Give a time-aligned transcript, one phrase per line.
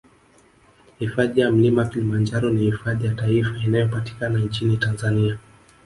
[0.99, 5.37] Hifadhi ya Mlima Kilimanjaro ni hifadhi ya taifa inayopatikana nchini Tanzania